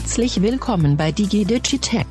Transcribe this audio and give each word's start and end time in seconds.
Herzlich 0.00 0.40
willkommen 0.40 0.96
bei 0.96 1.12
DigiDigitech, 1.12 2.06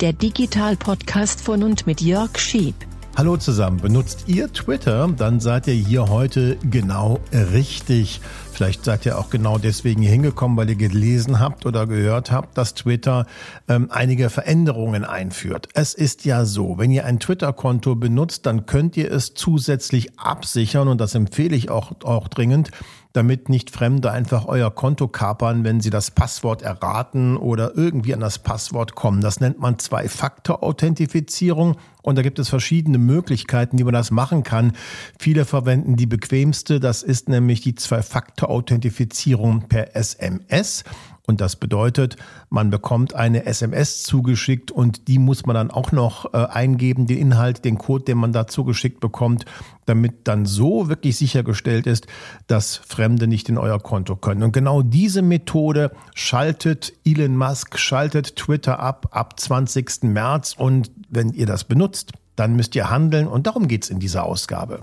der 0.00 0.14
Digital-Podcast 0.14 1.42
von 1.42 1.62
und 1.62 1.86
mit 1.86 2.00
Jörg 2.00 2.38
Schieb. 2.38 2.74
Hallo 3.18 3.36
zusammen, 3.36 3.76
benutzt 3.82 4.24
ihr 4.28 4.50
Twitter, 4.50 5.06
dann 5.14 5.40
seid 5.40 5.66
ihr 5.66 5.74
hier 5.74 6.08
heute 6.08 6.56
genau 6.70 7.20
richtig. 7.30 8.22
Vielleicht 8.50 8.86
seid 8.86 9.04
ihr 9.04 9.18
auch 9.18 9.28
genau 9.28 9.58
deswegen 9.58 10.00
hier 10.00 10.10
hingekommen, 10.10 10.56
weil 10.56 10.70
ihr 10.70 10.76
gelesen 10.76 11.38
habt 11.38 11.66
oder 11.66 11.86
gehört 11.86 12.32
habt, 12.32 12.56
dass 12.56 12.72
Twitter 12.72 13.26
ähm, 13.68 13.88
einige 13.90 14.30
Veränderungen 14.30 15.04
einführt. 15.04 15.68
Es 15.74 15.92
ist 15.92 16.24
ja 16.24 16.46
so, 16.46 16.78
wenn 16.78 16.90
ihr 16.90 17.04
ein 17.04 17.20
Twitter-Konto 17.20 17.94
benutzt, 17.94 18.46
dann 18.46 18.64
könnt 18.64 18.96
ihr 18.96 19.12
es 19.12 19.34
zusätzlich 19.34 20.18
absichern 20.18 20.88
und 20.88 20.98
das 20.98 21.14
empfehle 21.14 21.54
ich 21.54 21.68
auch, 21.68 21.92
auch 22.04 22.28
dringend 22.28 22.70
damit 23.14 23.48
nicht 23.48 23.70
Fremde 23.70 24.10
einfach 24.10 24.44
euer 24.46 24.74
Konto 24.74 25.08
kapern, 25.08 25.64
wenn 25.64 25.80
sie 25.80 25.90
das 25.90 26.10
Passwort 26.10 26.62
erraten 26.62 27.36
oder 27.36 27.76
irgendwie 27.76 28.12
an 28.12 28.18
das 28.20 28.40
Passwort 28.40 28.96
kommen. 28.96 29.20
Das 29.20 29.38
nennt 29.40 29.60
man 29.60 29.78
Zwei-Faktor-Authentifizierung 29.78 31.76
und 32.02 32.18
da 32.18 32.22
gibt 32.22 32.40
es 32.40 32.48
verschiedene 32.48 32.98
Möglichkeiten, 32.98 33.78
wie 33.78 33.84
man 33.84 33.94
das 33.94 34.10
machen 34.10 34.42
kann. 34.42 34.72
Viele 35.16 35.44
verwenden 35.44 35.94
die 35.94 36.06
bequemste, 36.06 36.80
das 36.80 37.04
ist 37.04 37.28
nämlich 37.28 37.60
die 37.60 37.76
Zwei-Faktor-Authentifizierung 37.76 39.68
per 39.68 39.94
SMS. 39.94 40.82
Und 41.26 41.40
das 41.40 41.56
bedeutet, 41.56 42.16
man 42.50 42.68
bekommt 42.68 43.14
eine 43.14 43.46
SMS 43.46 44.02
zugeschickt 44.02 44.70
und 44.70 45.08
die 45.08 45.18
muss 45.18 45.46
man 45.46 45.54
dann 45.54 45.70
auch 45.70 45.90
noch 45.90 46.34
äh, 46.34 46.36
eingeben, 46.36 47.06
den 47.06 47.16
Inhalt, 47.16 47.64
den 47.64 47.78
Code, 47.78 48.04
den 48.04 48.18
man 48.18 48.32
da 48.32 48.46
zugeschickt 48.46 49.00
bekommt, 49.00 49.46
damit 49.86 50.28
dann 50.28 50.44
so 50.44 50.90
wirklich 50.90 51.16
sichergestellt 51.16 51.86
ist, 51.86 52.06
dass 52.46 52.76
Fremde 52.76 53.26
nicht 53.26 53.48
in 53.48 53.56
euer 53.56 53.80
Konto 53.80 54.16
können. 54.16 54.42
Und 54.42 54.52
genau 54.52 54.82
diese 54.82 55.22
Methode 55.22 55.92
schaltet 56.14 56.92
Elon 57.06 57.38
Musk, 57.38 57.78
schaltet 57.78 58.36
Twitter 58.36 58.78
ab 58.78 59.08
ab 59.10 59.40
20. 59.40 60.02
März. 60.02 60.54
Und 60.58 60.90
wenn 61.08 61.30
ihr 61.30 61.46
das 61.46 61.64
benutzt, 61.64 62.12
dann 62.36 62.54
müsst 62.54 62.74
ihr 62.74 62.90
handeln. 62.90 63.28
Und 63.28 63.46
darum 63.46 63.66
geht's 63.66 63.88
in 63.88 63.98
dieser 63.98 64.24
Ausgabe. 64.24 64.82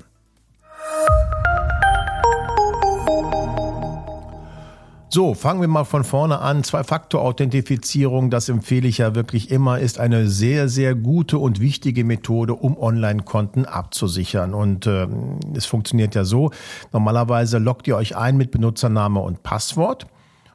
So, 5.13 5.33
fangen 5.33 5.59
wir 5.59 5.67
mal 5.67 5.83
von 5.83 6.05
vorne 6.05 6.39
an. 6.39 6.63
Zwei-Faktor-Authentifizierung, 6.63 8.29
das 8.29 8.47
empfehle 8.47 8.87
ich 8.87 8.99
ja 8.99 9.13
wirklich 9.13 9.51
immer, 9.51 9.77
ist 9.77 9.99
eine 9.99 10.29
sehr, 10.29 10.69
sehr 10.69 10.95
gute 10.95 11.37
und 11.37 11.59
wichtige 11.59 12.05
Methode, 12.05 12.55
um 12.55 12.77
Online-Konten 12.77 13.65
abzusichern. 13.65 14.53
Und 14.53 14.87
äh, 14.87 15.09
es 15.53 15.65
funktioniert 15.65 16.15
ja 16.15 16.23
so. 16.23 16.51
Normalerweise 16.93 17.57
loggt 17.57 17.89
ihr 17.89 17.97
euch 17.97 18.15
ein 18.15 18.37
mit 18.37 18.51
Benutzername 18.51 19.19
und 19.19 19.43
Passwort. 19.43 20.07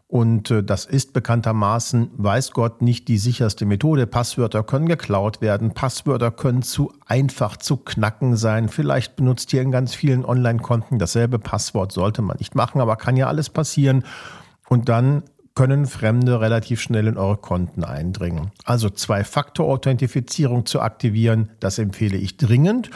Und 0.09 0.51
äh, 0.51 0.63
das 0.63 0.87
ist 0.87 1.13
bekanntermaßen, 1.13 2.13
weiß 2.17 2.53
Gott, 2.53 2.81
nicht 2.81 3.09
die 3.09 3.19
sicherste 3.19 3.67
Methode. 3.67 4.07
Passwörter 4.07 4.63
können 4.63 4.87
geklaut 4.87 5.43
werden, 5.43 5.75
Passwörter 5.75 6.31
können 6.31 6.63
zu 6.63 6.95
einfach 7.05 7.59
zu 7.59 7.77
knacken 7.77 8.37
sein. 8.37 8.71
Vielleicht 8.71 9.17
benutzt 9.17 9.53
ihr 9.53 9.61
in 9.61 9.71
ganz 9.71 9.95
vielen 9.95 10.25
Online-Konten 10.25 10.99
dasselbe 10.99 11.39
Passwort, 11.39 11.93
sollte 11.93 12.23
man 12.23 12.39
nicht 12.39 12.55
machen, 12.55 12.81
aber 12.81 12.97
kann 12.97 13.19
ja 13.19 13.27
alles 13.27 13.51
passieren 13.51 14.03
und 14.69 14.89
dann 14.89 15.23
können 15.57 15.87
Fremde 15.87 16.41
relativ 16.41 16.83
schnell 16.83 17.07
in 17.07 17.17
eure 17.17 17.39
Konten 17.39 17.83
eindringen. 17.83 18.53
Also 18.65 18.91
Zwei-Faktor-Authentifizierung 18.91 20.67
zu 20.67 20.81
aktivieren, 20.81 21.51
das 21.61 21.79
empfehle 21.79 22.19
ich 22.19 22.37
dringend 22.37 22.91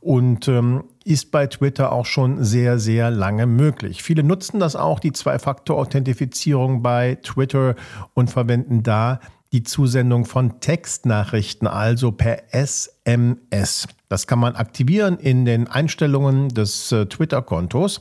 und 0.00 0.48
ähm, 0.48 0.84
ist 1.04 1.30
bei 1.30 1.46
Twitter 1.46 1.92
auch 1.92 2.06
schon 2.06 2.42
sehr, 2.42 2.78
sehr 2.78 3.10
lange 3.10 3.46
möglich. 3.46 4.02
Viele 4.02 4.24
nutzen 4.24 4.58
das 4.58 4.76
auch, 4.76 4.98
die 4.98 5.12
Zwei-Faktor-Authentifizierung 5.12 6.82
bei 6.82 7.18
Twitter 7.22 7.76
und 8.14 8.30
verwenden 8.30 8.82
da 8.82 9.20
die 9.52 9.62
Zusendung 9.62 10.24
von 10.24 10.58
Textnachrichten, 10.60 11.68
also 11.68 12.12
per 12.12 12.54
SMS. 12.54 13.88
Das 14.08 14.26
kann 14.26 14.38
man 14.38 14.56
aktivieren 14.56 15.18
in 15.18 15.44
den 15.44 15.68
Einstellungen 15.68 16.48
des 16.48 16.90
äh, 16.92 17.06
Twitter-Kontos. 17.06 18.00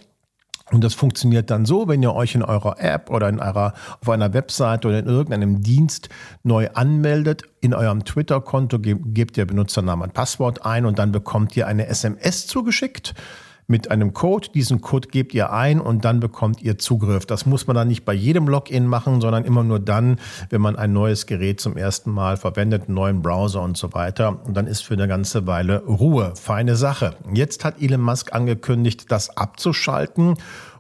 Und 0.72 0.84
das 0.84 0.96
funktioniert 0.96 1.52
dann 1.52 1.66
so, 1.66 1.88
wenn 1.88 2.02
ihr 2.02 2.14
euch 2.14 2.34
in 2.34 2.42
eurer 2.42 2.80
App 2.80 3.12
oder 3.12 3.30
in 3.30 3.40
eurer, 3.40 3.74
auf 4.02 4.10
einer 4.10 4.34
Website 4.34 4.86
oder 4.86 4.98
in 4.98 5.06
irgendeinem 5.06 5.62
Dienst 5.62 6.10
neu 6.42 6.70
anmeldet, 6.74 7.44
in 7.62 7.76
eurem 7.76 8.04
Twitter-Konto 8.04 8.80
gebt 8.80 9.38
ihr 9.38 9.46
Benutzernamen 9.46 10.08
und 10.08 10.14
Passwort 10.14 10.66
ein 10.66 10.86
und 10.86 10.98
dann 10.98 11.12
bekommt 11.12 11.56
ihr 11.56 11.68
eine 11.68 11.86
SMS 11.88 12.48
zugeschickt 12.48 13.14
mit 13.68 13.92
einem 13.92 14.14
Code. 14.14 14.50
Diesen 14.54 14.82
Code 14.82 15.08
gebt 15.10 15.34
ihr 15.34 15.52
ein 15.52 15.80
und 15.80 16.06
dann 16.06 16.20
bekommt 16.20 16.62
ihr 16.62 16.78
Zugriff. 16.78 17.26
Das 17.26 17.46
muss 17.46 17.68
man 17.68 17.76
dann 17.76 17.88
nicht 17.88 18.06
bei 18.06 18.14
jedem 18.14 18.48
Login 18.48 18.86
machen, 18.88 19.22
sondern 19.22 19.46
immer 19.46 19.64
nur 19.64 19.80
dann, 19.80 20.20
wenn 20.50 20.62
man 20.62 20.76
ein 20.76 20.94
neues 20.94 21.26
Gerät 21.26 21.60
zum 21.60 21.78
ersten 21.78 22.12
Mal 22.12 22.38
verwendet, 22.38 22.84
einen 22.84 22.96
neuen 22.96 23.22
Browser 23.22 23.62
und 23.62 23.78
so 23.78 23.94
weiter. 23.94 24.46
Und 24.46 24.56
dann 24.56 24.68
ist 24.68 24.82
für 24.82 24.94
eine 24.94 25.08
ganze 25.08 25.48
Weile 25.48 25.84
Ruhe. 25.86 26.34
Feine 26.36 26.76
Sache. 26.76 27.16
Jetzt 27.34 27.66
hat 27.66 27.82
Elon 27.82 28.02
Musk 28.02 28.34
angekündigt, 28.34 29.12
das 29.12 29.36
abzuschalten. 29.36 30.36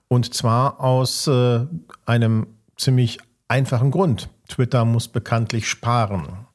Und 0.07 0.33
zwar 0.33 0.79
aus 0.79 1.27
äh, 1.27 1.65
einem 2.05 2.47
ziemlich 2.77 3.19
einfachen 3.47 3.91
Grund. 3.91 4.29
Twitter 4.47 4.85
muss 4.85 5.07
bekanntlich 5.07 5.67
sparen. 5.67 6.45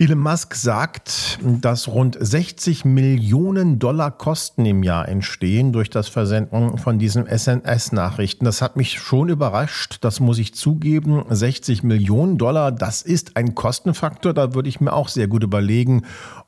Elon 0.00 0.18
Musk 0.18 0.56
sagt, 0.56 1.38
dass 1.40 1.86
rund 1.86 2.18
60 2.20 2.84
Millionen 2.84 3.78
Dollar 3.78 4.10
Kosten 4.10 4.66
im 4.66 4.82
Jahr 4.82 5.08
entstehen 5.08 5.72
durch 5.72 5.88
das 5.88 6.08
Versenden 6.08 6.78
von 6.78 6.98
diesen 6.98 7.28
SNS-Nachrichten. 7.28 8.44
Das 8.44 8.60
hat 8.60 8.74
mich 8.74 8.98
schon 8.98 9.28
überrascht, 9.28 9.98
das 10.00 10.18
muss 10.18 10.38
ich 10.38 10.52
zugeben. 10.52 11.24
60 11.30 11.84
Millionen 11.84 12.38
Dollar, 12.38 12.72
das 12.72 13.02
ist 13.02 13.36
ein 13.36 13.54
Kostenfaktor. 13.54 14.34
Da 14.34 14.52
würde 14.52 14.68
ich 14.68 14.80
mir 14.80 14.92
auch 14.92 15.06
sehr 15.06 15.28
gut 15.28 15.44
überlegen, 15.44 16.02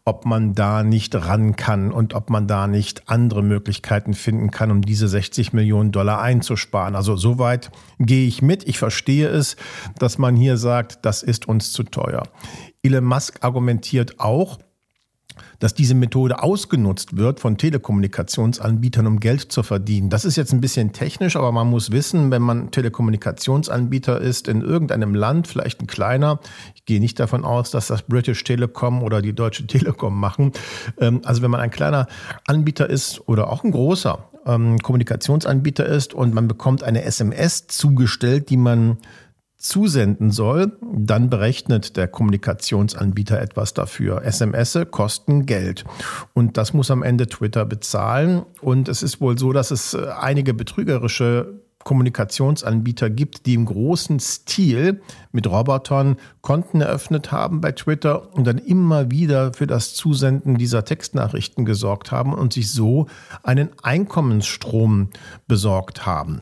ob 0.09 0.25
man 0.25 0.55
da 0.55 0.84
nicht 0.84 1.17
ran 1.17 1.56
kann 1.56 1.91
und 1.91 2.15
ob 2.15 2.31
man 2.31 2.47
da 2.47 2.69
nicht 2.69 3.09
andere 3.11 3.43
Möglichkeiten 3.43 4.15
finden 4.15 4.53
kann, 4.53 4.71
um 4.71 4.81
diese 4.81 5.09
60 5.09 5.53
Millionen 5.53 5.91
Dollar 5.91 6.22
einzusparen. 6.22 6.94
Also 6.94 7.17
soweit 7.17 7.72
gehe 7.99 8.28
ich 8.28 8.41
mit. 8.41 8.66
Ich 8.69 8.78
verstehe 8.78 9.28
es, 9.28 9.56
dass 9.99 10.16
man 10.16 10.37
hier 10.37 10.59
sagt, 10.59 11.05
das 11.05 11.25
ist 11.25 11.49
uns 11.49 11.72
zu 11.72 11.83
teuer. 11.83 12.22
Elon 12.84 13.05
Musk 13.05 13.45
argumentiert 13.45 14.21
auch, 14.21 14.59
dass 15.58 15.74
diese 15.74 15.94
Methode 15.94 16.42
ausgenutzt 16.42 17.16
wird 17.16 17.41
von 17.41 17.56
Telekommunikationsanbietern, 17.56 19.06
um 19.06 19.20
Geld 19.20 19.52
zu 19.52 19.62
verdienen. 19.62 20.10
Das 20.10 20.24
ist 20.24 20.36
jetzt 20.36 20.52
ein 20.52 20.60
bisschen 20.60 20.92
technisch, 20.92 21.36
aber 21.36 21.52
man 21.52 21.69
muss 21.69 21.91
wissen, 21.91 22.30
wenn 22.30 22.42
man 22.42 22.70
Telekommunikationsanbieter 22.70 24.20
ist 24.20 24.48
in 24.48 24.62
irgendeinem 24.62 25.14
Land, 25.14 25.48
vielleicht 25.48 25.80
ein 25.80 25.86
kleiner, 25.86 26.41
ich 26.74 26.84
gehe 26.84 27.00
nicht 27.00 27.19
davon 27.20 27.44
aus, 27.44 27.70
dass 27.70 27.86
das 27.88 28.02
British 28.02 28.44
Telecom 28.44 29.02
oder 29.02 29.22
die 29.22 29.34
Deutsche 29.34 29.66
Telekom 29.66 30.19
machen. 30.19 30.52
Ähm, 30.98 31.20
also 31.24 31.42
wenn 31.42 31.50
man 31.50 31.60
ein 31.60 31.70
kleiner 31.70 32.06
Anbieter 32.47 32.88
ist 32.88 33.28
oder 33.28 33.50
auch 33.50 33.64
ein 33.64 33.72
großer 33.72 34.18
ähm, 34.47 34.78
Kommunikationsanbieter 34.78 35.84
ist 35.86 36.14
und 36.14 36.32
man 36.32 36.48
bekommt 36.48 36.82
eine 36.82 37.03
SMS 37.03 37.66
zugestellt, 37.66 38.50
die 38.50 38.56
man 38.56 38.98
zusenden 39.69 40.31
soll, 40.31 40.77
dann 40.82 41.31
berechnet 41.31 41.97
der 41.97 42.09
Kommunikationsanbieter 42.09 43.41
etwas 43.41 43.75
dafür. 43.75 44.22
SMS 44.25 44.78
kosten 44.91 45.47
Geld 45.47 45.84
und 46.34 46.56
das 46.56 46.72
muss 46.72 46.91
am 46.91 47.03
Ende 47.03 47.27
Twitter 47.27 47.65
bezahlen. 47.65 48.43
Und 48.60 48.88
es 48.88 49.03
ist 49.03 49.21
wohl 49.21 49.38
so, 49.38 49.53
dass 49.53 49.71
es 49.71 49.94
äh, 49.94 50.06
einige 50.21 50.54
betrügerische 50.54 51.60
Kommunikationsanbieter 51.87 53.10
gibt, 53.10 53.47
die 53.47 53.54
im 53.54 53.65
großen 53.65 54.19
Stil 54.19 55.03
mit 55.31 55.47
Robotern 55.47 56.16
Konten 56.41 56.81
eröffnet 56.81 57.31
haben 57.31 57.60
bei 57.60 57.71
Twitter 57.71 58.34
und 58.34 58.44
dann 58.44 58.59
immer 58.59 59.12
wieder 59.12 59.53
für 59.53 59.69
das 59.69 59.94
Zusenden 59.94 60.59
dieser 60.59 60.84
Textnachrichten 60.84 61.65
gesorgt 61.65 62.10
haben 62.10 62.34
und 62.34 62.53
sich 62.53 62.72
so 62.72 63.07
einen 63.45 63.71
Einkommensstrom 63.84 65.10
besorgt 65.47 66.04
haben. 66.07 66.41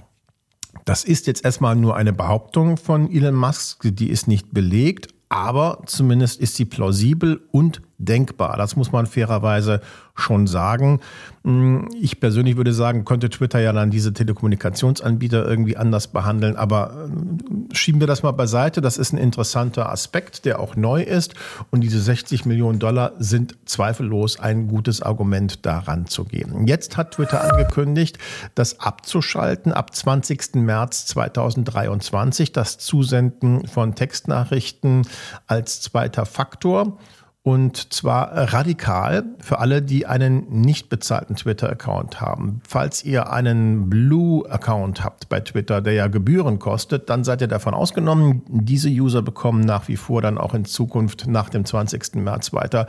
Das 0.85 1.05
ist 1.05 1.27
jetzt 1.27 1.45
erstmal 1.45 1.77
nur 1.77 1.97
eine 1.97 2.13
Behauptung 2.13 2.77
von 2.77 3.11
Elon 3.11 3.35
Musk, 3.35 3.81
die 3.85 4.11
ist 4.11 4.29
nicht 4.29 4.53
belegt, 4.53 5.09
aber 5.31 5.83
zumindest 5.87 6.41
ist 6.41 6.57
sie 6.57 6.67
plausibel 6.67 7.41
und 7.51 7.81
denkbar. 7.99 8.57
Das 8.57 8.77
muss 8.77 8.93
man 8.93 9.07
fairerweise 9.07 9.81
schon 10.15 10.47
sagen. 10.47 11.01
Hm, 11.43 11.89
ich 12.01 12.21
persönlich 12.21 12.57
würde 12.57 12.73
sagen, 12.73 13.05
könnte 13.05 13.31
Twitter 13.31 13.59
ja 13.59 13.73
dann 13.73 13.91
diese 13.91 14.13
Telekommunikationsanbieter 14.13 15.45
irgendwie 15.47 15.77
anders 15.77 16.09
behandeln. 16.09 16.57
Aber 16.57 17.09
äh, 17.09 17.75
schieben 17.75 18.01
wir 18.01 18.07
das 18.07 18.23
mal 18.23 18.33
beiseite. 18.33 18.81
Das 18.81 18.97
ist 18.97 19.13
ein 19.13 19.19
interessanter 19.19 19.91
Aspekt, 19.91 20.45
der 20.45 20.61
auch 20.61 20.77
neu 20.77 21.03
ist. 21.03 21.35
Und 21.71 21.81
diese 21.81 22.01
60 22.01 22.47
Millionen 22.47 22.79
Dollar 22.79 23.13
sind 23.19 23.57
zweifellos 23.65 24.39
ein 24.39 24.69
gutes 24.69 25.03
Argument, 25.03 25.67
daran 25.67 26.07
zu 26.07 26.25
gehen. 26.25 26.67
Jetzt 26.67 26.97
hat 26.97 27.13
Twitter 27.13 27.43
angekündigt, 27.43 28.19
das 28.55 28.81
abzuschalten 28.81 29.73
ab 29.73 29.95
20. 29.95 30.55
März 30.57 31.07
2023, 31.07 32.53
das 32.53 32.79
Zusenden 32.79 33.67
von 33.67 33.95
Textnachrichten 33.95 35.07
als 35.47 35.81
zweiter 35.81 36.25
Faktor. 36.25 36.99
Und 37.47 37.93
zwar 37.93 38.55
radikal 38.55 39.23
für 39.39 39.59
alle, 39.59 39.83
die 39.83 40.07
einen 40.07 40.49
nicht 40.63 40.89
bezahlten 40.89 41.37
Twitter-Account 41.37 42.19
haben. 42.23 42.63
Falls 42.67 43.05
ihr 43.05 43.31
einen 43.31 43.91
Blue-Account 43.91 45.05
habt 45.05 45.29
bei 45.29 45.41
Twitter, 45.41 45.83
der 45.83 45.93
ja 45.93 46.07
Gebühren 46.07 46.59
kostet, 46.59 47.11
dann 47.11 47.23
seid 47.23 47.43
ihr 47.43 47.47
davon 47.47 47.75
ausgenommen. 47.75 48.45
Diese 48.49 48.89
User 48.89 49.21
bekommen 49.21 49.61
nach 49.61 49.89
wie 49.89 49.99
vor 49.99 50.23
dann 50.23 50.39
auch 50.39 50.55
in 50.55 50.65
Zukunft 50.65 51.27
nach 51.27 51.51
dem 51.51 51.67
20. 51.67 52.15
März 52.15 52.55
weiter 52.55 52.87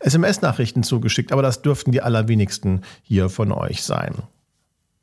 SMS-Nachrichten 0.00 0.82
zugeschickt. 0.82 1.32
Aber 1.32 1.40
das 1.40 1.62
dürften 1.62 1.90
die 1.90 2.02
allerwenigsten 2.02 2.82
hier 3.00 3.30
von 3.30 3.52
euch 3.52 3.84
sein. 3.84 4.16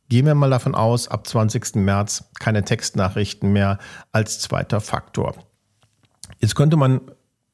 Gehen 0.09 0.27
wir 0.27 0.35
mal 0.35 0.51
davon 0.51 0.75
aus, 0.75 1.07
ab 1.07 1.25
20. 1.25 1.73
März 1.73 2.29
keine 2.39 2.63
Textnachrichten 2.63 3.51
mehr 3.51 3.79
als 4.11 4.39
zweiter 4.41 4.79
Faktor. 4.79 5.33
Jetzt 6.37 6.53
könnte 6.53 6.77
man 6.77 7.01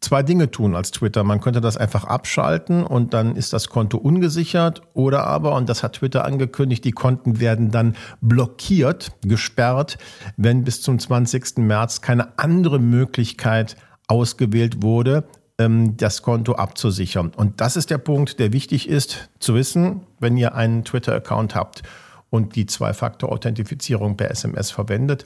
zwei 0.01 0.23
Dinge 0.23 0.51
tun 0.51 0.75
als 0.75 0.91
Twitter. 0.91 1.23
Man 1.23 1.41
könnte 1.41 1.61
das 1.61 1.77
einfach 1.77 2.03
abschalten 2.03 2.83
und 2.83 3.13
dann 3.13 3.35
ist 3.35 3.53
das 3.53 3.69
Konto 3.69 3.97
ungesichert 3.97 4.81
oder 4.93 5.25
aber, 5.25 5.55
und 5.55 5.67
das 5.69 5.83
hat 5.83 5.93
Twitter 5.93 6.25
angekündigt, 6.25 6.83
die 6.83 6.91
Konten 6.91 7.39
werden 7.39 7.71
dann 7.71 7.95
blockiert, 8.21 9.11
gesperrt, 9.23 9.97
wenn 10.37 10.63
bis 10.63 10.81
zum 10.81 10.99
20. 10.99 11.57
März 11.57 12.01
keine 12.01 12.37
andere 12.37 12.79
Möglichkeit 12.79 13.75
ausgewählt 14.07 14.81
wurde, 14.81 15.27
ähm, 15.57 15.97
das 15.97 16.21
Konto 16.21 16.53
abzusichern. 16.53 17.31
Und 17.35 17.59
das 17.59 17.75
ist 17.75 17.89
der 17.89 17.97
Punkt, 17.97 18.39
der 18.39 18.53
wichtig 18.53 18.87
ist 18.87 19.29
zu 19.39 19.55
wissen, 19.55 20.01
wenn 20.19 20.37
ihr 20.37 20.55
einen 20.55 20.83
Twitter-Account 20.85 21.55
habt 21.55 21.83
und 22.29 22.55
die 22.55 22.65
Zwei-Faktor-Authentifizierung 22.65 24.17
per 24.17 24.31
SMS 24.31 24.71
verwendet, 24.71 25.25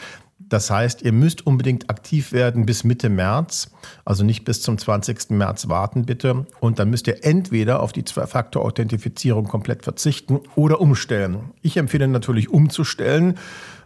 das 0.51 0.69
heißt, 0.69 1.01
ihr 1.03 1.13
müsst 1.13 1.45
unbedingt 1.48 1.89
aktiv 1.89 2.33
werden 2.33 2.65
bis 2.65 2.83
Mitte 2.83 3.09
März, 3.09 3.71
also 4.03 4.24
nicht 4.25 4.44
bis 4.44 4.62
zum 4.62 4.77
20. 4.77 5.30
März 5.30 5.69
warten 5.69 6.06
bitte. 6.06 6.45
Und 6.59 6.77
dann 6.77 6.89
müsst 6.89 7.07
ihr 7.07 7.24
entweder 7.24 7.81
auf 7.81 7.94
die 7.94 8.03
Zwei-Faktor-Authentifizierung 8.03 9.48
komplett 9.48 9.83
verzichten 9.83 10.42
oder 10.56 10.81
umstellen. 10.81 11.51
Ich 11.62 11.77
empfehle 11.77 12.07
natürlich 12.07 12.50
umzustellen, 12.50 13.38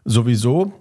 sowieso. 0.05 0.73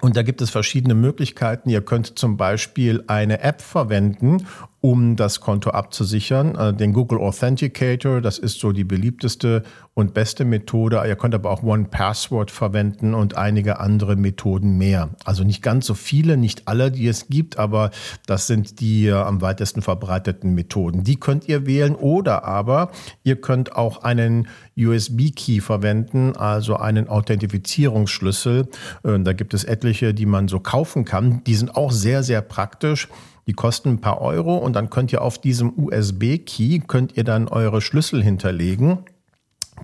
Und 0.00 0.16
da 0.16 0.22
gibt 0.22 0.40
es 0.40 0.50
verschiedene 0.50 0.94
Möglichkeiten. 0.94 1.68
Ihr 1.68 1.82
könnt 1.82 2.18
zum 2.18 2.36
Beispiel 2.36 3.04
eine 3.06 3.40
App 3.40 3.60
verwenden, 3.60 4.46
um 4.82 5.14
das 5.14 5.40
Konto 5.40 5.70
abzusichern. 5.70 6.56
Äh, 6.56 6.74
den 6.74 6.92
Google 6.92 7.20
Authenticator, 7.20 8.20
das 8.20 8.38
ist 8.38 8.58
so 8.58 8.72
die 8.72 8.82
beliebteste 8.82 9.62
und 9.94 10.12
beste 10.12 10.44
Methode. 10.44 11.00
Ihr 11.06 11.14
könnt 11.14 11.36
aber 11.36 11.50
auch 11.50 11.62
One 11.62 11.84
Password 11.84 12.50
verwenden 12.50 13.14
und 13.14 13.36
einige 13.36 13.78
andere 13.78 14.16
Methoden 14.16 14.76
mehr. 14.78 15.10
Also 15.24 15.44
nicht 15.44 15.62
ganz 15.62 15.86
so 15.86 15.94
viele, 15.94 16.36
nicht 16.36 16.66
alle, 16.66 16.90
die 16.90 17.06
es 17.06 17.28
gibt, 17.28 17.58
aber 17.60 17.92
das 18.26 18.48
sind 18.48 18.80
die 18.80 19.06
äh, 19.06 19.12
am 19.12 19.40
weitesten 19.40 19.82
verbreiteten 19.82 20.52
Methoden. 20.52 21.04
Die 21.04 21.16
könnt 21.16 21.48
ihr 21.48 21.64
wählen 21.64 21.94
oder 21.94 22.42
aber 22.42 22.90
ihr 23.22 23.40
könnt 23.40 23.76
auch 23.76 24.02
einen 24.02 24.48
USB-Key 24.76 25.60
verwenden, 25.60 26.36
also 26.36 26.76
einen 26.76 27.08
Authentifizierungsschlüssel. 27.08 28.66
Äh, 29.04 29.20
da 29.20 29.32
gibt 29.32 29.54
es 29.54 29.62
etliche, 29.62 30.12
die 30.12 30.26
man 30.26 30.48
so 30.48 30.58
kaufen 30.58 31.04
kann. 31.04 31.44
Die 31.44 31.54
sind 31.54 31.76
auch 31.76 31.92
sehr, 31.92 32.24
sehr 32.24 32.40
praktisch. 32.40 33.06
Die 33.46 33.52
kosten 33.52 33.90
ein 33.90 34.00
paar 34.00 34.20
Euro 34.20 34.56
und 34.56 34.74
dann 34.74 34.90
könnt 34.90 35.12
ihr 35.12 35.22
auf 35.22 35.40
diesem 35.40 35.72
USB-Key 35.76 36.80
könnt 36.86 37.16
ihr 37.16 37.24
dann 37.24 37.48
eure 37.48 37.80
Schlüssel 37.80 38.22
hinterlegen. 38.22 38.98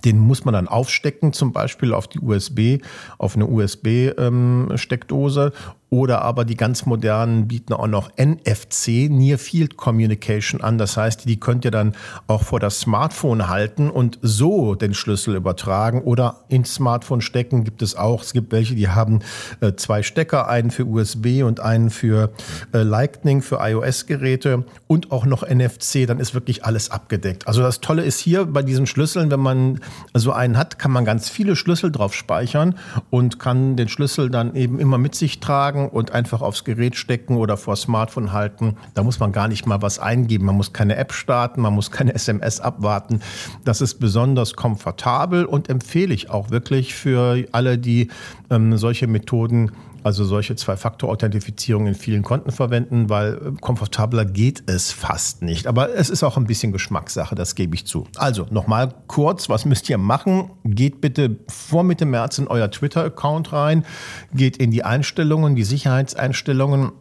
Den 0.05 0.19
muss 0.19 0.45
man 0.45 0.53
dann 0.53 0.67
aufstecken, 0.67 1.33
zum 1.33 1.51
Beispiel 1.51 1.93
auf 1.93 2.07
die 2.07 2.19
USB, 2.19 2.77
auf 3.17 3.35
eine 3.35 3.47
USB-Steckdose 3.47 5.45
ähm, 5.45 5.51
oder 5.89 6.21
aber 6.21 6.45
die 6.45 6.55
ganz 6.55 6.85
modernen 6.85 7.47
bieten 7.47 7.73
auch 7.73 7.87
noch 7.87 8.11
NFC, 8.17 9.09
Near 9.09 9.37
Field 9.37 9.75
Communication 9.77 10.61
an. 10.61 10.77
Das 10.77 10.97
heißt, 10.97 11.27
die 11.27 11.39
könnt 11.39 11.65
ihr 11.65 11.71
dann 11.71 11.95
auch 12.27 12.43
vor 12.43 12.59
das 12.59 12.79
Smartphone 12.79 13.49
halten 13.49 13.89
und 13.89 14.19
so 14.21 14.75
den 14.75 14.93
Schlüssel 14.93 15.35
übertragen 15.35 16.01
oder 16.03 16.45
ins 16.47 16.75
Smartphone 16.75 17.21
stecken. 17.21 17.63
Gibt 17.63 17.81
es 17.81 17.95
auch. 17.95 18.21
Es 18.21 18.33
gibt 18.33 18.51
welche, 18.51 18.75
die 18.75 18.89
haben 18.89 19.19
äh, 19.61 19.73
zwei 19.73 20.03
Stecker, 20.03 20.47
einen 20.47 20.69
für 20.69 20.85
USB 20.85 21.43
und 21.43 21.59
einen 21.59 21.89
für 21.89 22.31
äh, 22.73 22.83
Lightning, 22.83 23.41
für 23.41 23.57
iOS-Geräte 23.59 24.65
und 24.87 25.11
auch 25.11 25.25
noch 25.25 25.47
NFC. 25.47 26.05
Dann 26.05 26.19
ist 26.19 26.33
wirklich 26.33 26.65
alles 26.65 26.91
abgedeckt. 26.91 27.47
Also 27.47 27.61
das 27.61 27.81
Tolle 27.81 28.03
ist 28.03 28.19
hier 28.19 28.45
bei 28.45 28.61
diesen 28.61 28.85
Schlüsseln, 28.85 29.31
wenn 29.31 29.39
man 29.39 29.79
so 30.13 30.31
einen 30.33 30.57
hat, 30.57 30.77
kann 30.77 30.91
man 30.91 31.05
ganz 31.05 31.29
viele 31.29 31.55
Schlüssel 31.55 31.91
drauf 31.91 32.13
speichern 32.13 32.75
und 33.09 33.39
kann 33.39 33.75
den 33.75 33.89
Schlüssel 33.89 34.29
dann 34.29 34.55
eben 34.55 34.79
immer 34.79 34.97
mit 34.97 35.15
sich 35.15 35.39
tragen 35.39 35.78
eintragen 35.79 35.89
und 35.89 36.11
einfach 36.11 36.41
aufs 36.41 36.63
Gerät 36.63 36.95
stecken 36.95 37.37
oder 37.37 37.57
vor 37.57 37.75
Smartphone 37.75 38.31
halten. 38.33 38.75
Da 38.93 39.03
muss 39.03 39.19
man 39.19 39.31
gar 39.31 39.47
nicht 39.47 39.65
mal 39.65 39.81
was 39.81 39.99
eingeben. 39.99 40.45
Man 40.45 40.55
muss 40.55 40.73
keine 40.73 40.95
App 40.95 41.13
starten, 41.13 41.61
man 41.61 41.73
muss 41.73 41.91
keine 41.91 42.13
SMS 42.19 42.59
abwarten. 42.59 43.21
Das 43.65 43.81
ist 43.81 43.99
besonders 43.99 44.53
komfortabel 44.53 45.45
und 45.45 45.69
empfehle 45.69 46.13
ich 46.13 46.29
auch 46.29 46.49
wirklich 46.51 46.93
für 46.93 47.45
alle, 47.51 47.77
die 47.77 48.09
ähm, 48.49 48.77
solche 48.77 49.07
Methoden 49.07 49.71
also 50.03 50.23
solche 50.23 50.55
Zwei-Faktor-Authentifizierung 50.55 51.87
in 51.87 51.95
vielen 51.95 52.23
Konten 52.23 52.51
verwenden, 52.51 53.09
weil 53.09 53.33
äh, 53.33 53.51
komfortabler 53.59 54.25
geht 54.25 54.69
es 54.69 54.91
fast 54.91 55.41
nicht. 55.41 55.65
Aber 55.67 55.93
es 55.93 56.09
ist 56.09 56.23
auch 56.23 56.37
ein 56.37 56.45
bisschen 56.45 56.71
Geschmackssache, 56.71 57.35
das 57.35 57.55
gebe 57.55 57.75
ich 57.75 57.85
zu. 57.85 58.07
Also 58.17 58.47
nochmal 58.49 58.93
kurz, 59.07 59.49
was 59.49 59.65
müsst 59.65 59.89
ihr 59.89 59.97
machen? 59.97 60.51
Geht 60.63 61.01
bitte 61.01 61.37
vor 61.47 61.83
Mitte 61.83 62.05
März 62.05 62.37
in 62.37 62.47
euer 62.47 62.71
Twitter-Account 62.71 63.51
rein, 63.53 63.85
geht 64.33 64.57
in 64.57 64.71
die 64.71 64.83
Einstellungen, 64.83 65.55
die 65.55 65.63
Sicherheitseinstellungen 65.63 66.91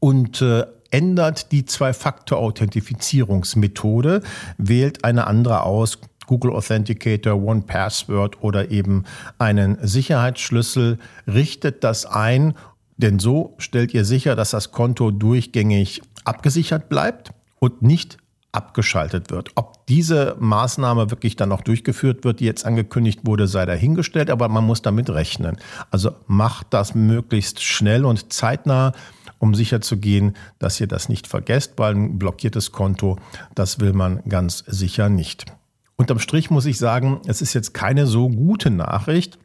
und 0.00 0.42
äh, 0.42 0.66
ändert 0.90 1.52
die 1.52 1.64
Zwei-Faktor-Authentifizierungsmethode, 1.64 4.22
wählt 4.56 5.04
eine 5.04 5.26
andere 5.26 5.62
aus, 5.62 5.98
Google 6.26 6.52
Authenticator, 6.52 7.34
One 7.42 7.62
Password 7.62 8.42
oder 8.42 8.70
eben 8.70 9.04
einen 9.38 9.78
Sicherheitsschlüssel, 9.80 10.98
richtet 11.26 11.84
das 11.84 12.06
ein, 12.06 12.54
denn 12.96 13.18
so 13.18 13.54
stellt 13.58 13.94
ihr 13.94 14.04
sicher, 14.04 14.36
dass 14.36 14.50
das 14.50 14.72
Konto 14.72 15.10
durchgängig 15.10 16.02
abgesichert 16.24 16.88
bleibt 16.88 17.32
und 17.58 17.82
nicht 17.82 18.18
abgeschaltet 18.56 19.30
wird. 19.30 19.50
Ob 19.54 19.86
diese 19.86 20.34
Maßnahme 20.40 21.10
wirklich 21.10 21.36
dann 21.36 21.50
noch 21.50 21.60
durchgeführt 21.60 22.24
wird, 22.24 22.40
die 22.40 22.46
jetzt 22.46 22.64
angekündigt 22.64 23.20
wurde, 23.24 23.46
sei 23.46 23.66
dahingestellt, 23.66 24.30
aber 24.30 24.48
man 24.48 24.64
muss 24.64 24.80
damit 24.80 25.10
rechnen. 25.10 25.58
Also 25.90 26.12
macht 26.26 26.68
das 26.70 26.94
möglichst 26.94 27.62
schnell 27.62 28.06
und 28.06 28.32
zeitnah, 28.32 28.92
um 29.38 29.54
sicherzugehen, 29.54 30.34
dass 30.58 30.80
ihr 30.80 30.86
das 30.86 31.10
nicht 31.10 31.26
vergesst, 31.26 31.74
weil 31.76 31.94
ein 31.94 32.18
blockiertes 32.18 32.72
Konto, 32.72 33.18
das 33.54 33.78
will 33.80 33.92
man 33.92 34.22
ganz 34.26 34.64
sicher 34.66 35.10
nicht. 35.10 35.44
Unterm 35.96 36.18
Strich 36.18 36.50
muss 36.50 36.66
ich 36.66 36.78
sagen, 36.78 37.20
es 37.26 37.40
ist 37.40 37.54
jetzt 37.54 37.72
keine 37.72 38.06
so 38.06 38.28
gute 38.28 38.70
Nachricht, 38.70 39.38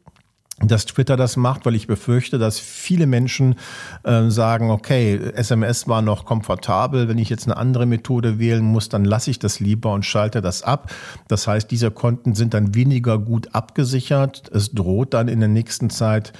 dass 0.60 0.84
Twitter 0.86 1.16
das 1.16 1.36
macht, 1.36 1.64
weil 1.64 1.74
ich 1.74 1.86
befürchte, 1.86 2.38
dass 2.38 2.60
viele 2.60 3.06
Menschen 3.06 3.56
äh, 4.04 4.28
sagen, 4.28 4.70
okay, 4.70 5.16
SMS 5.34 5.88
war 5.88 6.02
noch 6.02 6.24
komfortabel, 6.24 7.08
wenn 7.08 7.18
ich 7.18 7.30
jetzt 7.30 7.46
eine 7.46 7.56
andere 7.56 7.86
Methode 7.86 8.38
wählen 8.38 8.62
muss, 8.62 8.88
dann 8.88 9.04
lasse 9.04 9.30
ich 9.30 9.38
das 9.38 9.60
lieber 9.60 9.92
und 9.92 10.04
schalte 10.04 10.40
das 10.40 10.62
ab. 10.62 10.92
Das 11.26 11.48
heißt, 11.48 11.70
diese 11.70 11.90
Konten 11.90 12.34
sind 12.34 12.54
dann 12.54 12.74
weniger 12.74 13.18
gut 13.18 13.54
abgesichert. 13.54 14.50
Es 14.52 14.72
droht 14.72 15.14
dann 15.14 15.28
in 15.28 15.40
der 15.40 15.48
nächsten 15.48 15.90
Zeit 15.90 16.32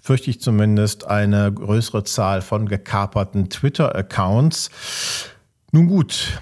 fürchte 0.00 0.30
ich 0.30 0.40
zumindest, 0.40 1.06
eine 1.06 1.52
größere 1.52 2.04
Zahl 2.04 2.40
von 2.40 2.66
gekaperten 2.66 3.50
Twitter-Accounts. 3.50 4.70
Nun 5.72 5.86
gut, 5.86 6.40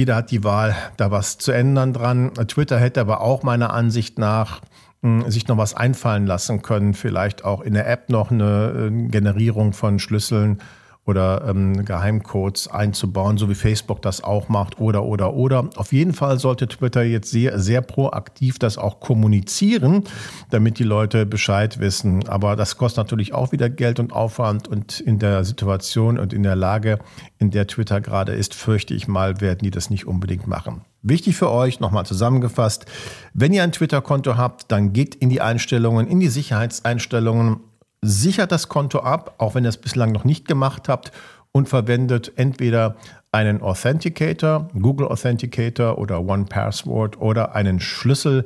jeder 0.00 0.16
hat 0.16 0.30
die 0.30 0.44
Wahl, 0.44 0.74
da 0.96 1.10
was 1.10 1.36
zu 1.36 1.52
ändern 1.52 1.92
dran. 1.92 2.32
Twitter 2.48 2.78
hätte 2.78 3.02
aber 3.02 3.20
auch 3.20 3.42
meiner 3.42 3.74
Ansicht 3.74 4.18
nach 4.18 4.62
hm, 5.02 5.30
sich 5.30 5.46
noch 5.46 5.58
was 5.58 5.74
einfallen 5.74 6.26
lassen 6.26 6.62
können, 6.62 6.94
vielleicht 6.94 7.44
auch 7.44 7.60
in 7.60 7.74
der 7.74 7.86
App 7.86 8.08
noch 8.08 8.30
eine 8.30 8.90
äh, 8.90 9.08
Generierung 9.08 9.74
von 9.74 9.98
Schlüsseln 9.98 10.62
oder 11.10 11.44
ähm, 11.48 11.84
Geheimcodes 11.84 12.68
einzubauen, 12.68 13.36
so 13.36 13.50
wie 13.50 13.54
Facebook 13.54 14.00
das 14.00 14.22
auch 14.22 14.48
macht 14.48 14.80
oder 14.80 15.04
oder 15.04 15.34
oder. 15.34 15.68
Auf 15.76 15.92
jeden 15.92 16.14
Fall 16.14 16.38
sollte 16.38 16.68
Twitter 16.68 17.02
jetzt 17.02 17.30
sehr, 17.30 17.58
sehr 17.58 17.82
proaktiv 17.82 18.58
das 18.58 18.78
auch 18.78 19.00
kommunizieren, 19.00 20.04
damit 20.50 20.78
die 20.78 20.84
Leute 20.84 21.26
Bescheid 21.26 21.80
wissen. 21.80 22.28
Aber 22.28 22.56
das 22.56 22.76
kostet 22.76 22.98
natürlich 22.98 23.34
auch 23.34 23.52
wieder 23.52 23.68
Geld 23.68 23.98
und 23.98 24.12
Aufwand 24.12 24.68
und 24.68 25.00
in 25.00 25.18
der 25.18 25.44
Situation 25.44 26.18
und 26.18 26.32
in 26.32 26.44
der 26.44 26.56
Lage, 26.56 27.00
in 27.38 27.50
der 27.50 27.66
Twitter 27.66 28.00
gerade 28.00 28.32
ist, 28.32 28.54
fürchte 28.54 28.94
ich 28.94 29.08
mal, 29.08 29.40
werden 29.40 29.60
die 29.62 29.70
das 29.70 29.90
nicht 29.90 30.06
unbedingt 30.06 30.46
machen. 30.46 30.82
Wichtig 31.02 31.36
für 31.36 31.50
euch, 31.50 31.80
nochmal 31.80 32.04
zusammengefasst, 32.04 32.84
wenn 33.32 33.52
ihr 33.52 33.62
ein 33.62 33.72
Twitter-Konto 33.72 34.36
habt, 34.36 34.70
dann 34.70 34.92
geht 34.92 35.14
in 35.14 35.30
die 35.30 35.40
Einstellungen, 35.40 36.06
in 36.06 36.20
die 36.20 36.28
Sicherheitseinstellungen 36.28 37.60
sichert 38.02 38.52
das 38.52 38.68
Konto 38.68 39.00
ab, 39.00 39.34
auch 39.38 39.54
wenn 39.54 39.64
ihr 39.64 39.70
es 39.70 39.76
bislang 39.76 40.12
noch 40.12 40.24
nicht 40.24 40.48
gemacht 40.48 40.88
habt 40.88 41.12
und 41.52 41.68
verwendet 41.68 42.32
entweder 42.36 42.96
einen 43.32 43.62
Authenticator, 43.62 44.68
Google 44.78 45.08
Authenticator 45.08 45.98
oder 45.98 46.20
One 46.20 46.46
Password 46.46 47.20
oder 47.20 47.54
einen 47.54 47.80
Schlüssel 47.80 48.44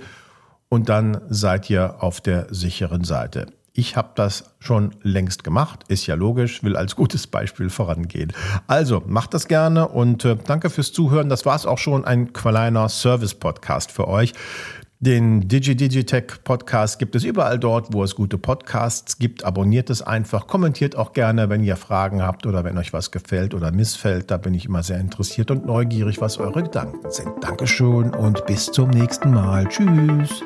und 0.69 0.89
dann 0.89 1.21
seid 1.29 1.71
ihr 1.71 2.03
auf 2.03 2.21
der 2.21 2.53
sicheren 2.53 3.05
Seite. 3.05 3.47
Ich 3.77 3.97
habe 3.97 4.11
das 4.15 4.55
schon 4.61 4.95
längst 5.03 5.43
gemacht, 5.43 5.81
ist 5.89 6.07
ja 6.07 6.15
logisch, 6.15 6.63
will 6.63 6.77
als 6.77 6.95
gutes 6.95 7.27
Beispiel 7.27 7.71
vorangehen. 7.71 8.33
Also 8.69 9.03
macht 9.05 9.35
das 9.35 9.49
gerne 9.49 9.89
und 9.89 10.25
äh, 10.25 10.37
danke 10.47 10.71
fürs 10.71 10.93
Zuhören. 10.93 11.29
Das 11.29 11.45
war 11.45 11.57
es 11.57 11.67
auch 11.67 11.79
schon, 11.79 12.05
ein 12.05 12.33
kleiner 12.33 12.89
Service-Podcast 12.89 13.91
für 13.91 14.07
euch. 14.07 14.33
Den 15.01 15.49
DigiDigitech 15.49 16.45
Podcast 16.45 16.99
gibt 16.99 17.15
es 17.15 17.25
überall 17.25 17.59
dort, 17.59 17.93
wo 17.93 18.05
es 18.05 18.15
gute 18.15 18.39
Podcasts 18.39 19.19
gibt. 19.19 19.45
Abonniert 19.45 19.91
es 19.91 20.01
einfach, 20.01 20.47
kommentiert 20.47 20.97
auch 20.97 21.13
gerne, 21.13 21.51
wenn 21.51 21.63
ihr 21.63 21.77
Fragen 21.77 22.23
habt 22.23 22.47
oder 22.47 22.65
wenn 22.65 22.79
euch 22.79 22.93
was 22.93 23.11
gefällt 23.11 23.55
oder 23.55 23.71
missfällt. 23.71 24.31
Da 24.31 24.39
bin 24.39 24.55
ich 24.55 24.67
immer 24.67 24.83
sehr 24.83 25.01
interessiert 25.01 25.51
und 25.51 25.67
neugierig, 25.67 26.21
was 26.21 26.39
eure 26.39 26.63
Gedanken 26.63 27.11
sind. 27.11 27.33
Dankeschön 27.43 28.15
und 28.15 28.47
bis 28.47 28.67
zum 28.67 28.91
nächsten 28.91 29.33
Mal. 29.33 29.67
Tschüss. 29.69 30.43